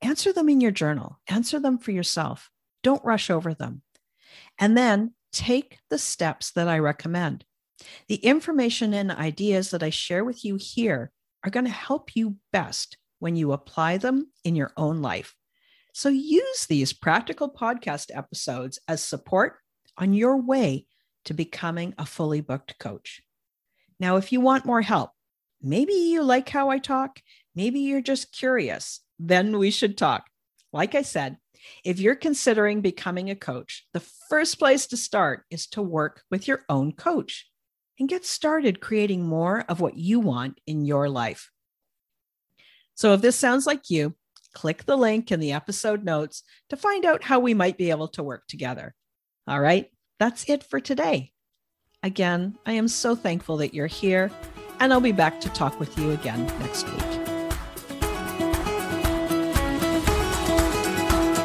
answer 0.02 0.34
them 0.34 0.50
in 0.50 0.62
your 0.62 0.72
journal, 0.72 1.20
answer 1.28 1.60
them 1.60 1.78
for 1.78 1.92
yourself. 1.92 2.50
Don't 2.84 3.04
rush 3.04 3.30
over 3.30 3.54
them. 3.54 3.82
And 4.58 4.78
then 4.78 5.14
take 5.32 5.80
the 5.90 5.98
steps 5.98 6.52
that 6.52 6.68
I 6.68 6.80
recommend. 6.80 7.46
The 8.08 8.16
information 8.16 8.94
and 8.94 9.12
ideas 9.12 9.72
that 9.72 9.84
I 9.84 9.90
share 9.90 10.24
with 10.24 10.44
you 10.44 10.56
here 10.56 11.12
are 11.44 11.52
going 11.52 11.66
to 11.66 11.72
help 11.72 12.16
you 12.16 12.36
best 12.52 12.98
when 13.20 13.36
you 13.36 13.52
apply 13.52 13.98
them 13.98 14.32
in 14.44 14.56
your 14.56 14.72
own 14.76 15.02
life. 15.02 15.36
So 15.94 16.10
use 16.10 16.66
these 16.66 16.94
practical 16.94 17.50
podcast 17.50 18.12
episodes 18.14 18.80
as 18.88 19.04
support 19.04 19.58
on 19.98 20.14
your 20.14 20.38
way 20.38 20.86
to 21.26 21.34
becoming 21.34 21.94
a 21.98 22.06
fully 22.06 22.42
booked 22.42 22.80
coach. 22.80 23.22
Now, 24.00 24.16
if 24.16 24.32
you 24.32 24.40
want 24.40 24.66
more 24.66 24.82
help, 24.82 25.12
maybe 25.62 25.94
you 25.94 26.24
like 26.24 26.48
how 26.48 26.70
I 26.70 26.80
talk, 26.80 27.22
maybe 27.54 27.82
you're 27.82 28.02
just 28.02 28.32
curious, 28.32 29.02
then 29.20 29.58
we 29.58 29.70
should 29.70 29.98
talk. 29.98 30.28
Like 30.72 30.96
I 30.96 31.02
said, 31.02 31.38
if 31.84 32.00
you're 32.00 32.16
considering 32.16 32.82
becoming 32.82 33.30
a 33.30 33.36
coach, 33.36 33.86
the 33.94 34.00
first 34.30 34.60
place 34.60 34.88
to 34.88 34.98
start 34.98 35.44
is 35.52 35.68
to 35.68 35.82
work 35.82 36.24
with 36.32 36.48
your 36.48 36.64
own 36.70 36.94
coach 36.94 37.48
and 38.00 38.08
get 38.08 38.26
started 38.26 38.80
creating 38.80 39.24
more 39.24 39.66
of 39.68 39.82
what 39.82 39.98
you 39.98 40.20
want 40.20 40.60
in 40.66 40.86
your 40.86 41.10
life. 41.10 41.52
So, 42.96 43.14
if 43.14 43.22
this 43.22 43.36
sounds 43.36 43.66
like 43.66 43.90
you, 43.90 44.16
click 44.54 44.86
the 44.86 44.98
link 44.98 45.32
in 45.32 45.40
the 45.40 45.52
episode 45.52 46.04
notes 46.04 46.44
to 46.70 46.78
find 46.78 47.06
out 47.06 47.24
how 47.24 47.40
we 47.40 47.54
might 47.54 47.78
be 47.78 47.92
able 47.92 48.08
to 48.10 48.24
work 48.24 48.48
together. 48.48 48.96
All 49.48 49.60
right, 49.60 49.90
that's 50.18 50.50
it 50.50 50.64
for 50.64 50.80
today. 50.80 51.32
Again, 52.04 52.58
I 52.66 52.74
am 52.74 52.88
so 52.88 53.16
thankful 53.16 53.58
that 53.58 53.74
you're 53.74 53.88
here, 53.88 54.32
and 54.80 54.94
I'll 54.94 55.02
be 55.02 55.12
back 55.12 55.42
to 55.42 55.50
talk 55.50 55.80
with 55.80 55.98
you 55.98 56.12
again 56.12 56.46
next 56.60 56.88
week. 56.90 57.29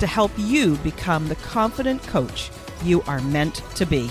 to 0.00 0.06
help 0.06 0.32
you 0.36 0.76
become 0.78 1.28
the 1.28 1.36
confident 1.36 2.02
coach 2.04 2.50
you 2.82 3.02
are 3.02 3.20
meant 3.20 3.56
to 3.76 3.86
be. 3.86 4.10